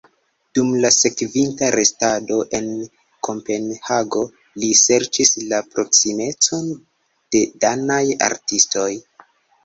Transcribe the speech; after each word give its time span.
Dum 0.57 0.69
la 0.83 0.89
sekvinta 0.93 1.67
restado 1.73 2.37
en 2.59 2.69
Kopenhago 3.27 4.21
li 4.63 4.69
serĉis 4.79 5.33
la 5.51 5.59
proksimecon 5.75 6.71
de 7.37 7.43
danaj 7.67 7.99
artistoj. 8.29 8.89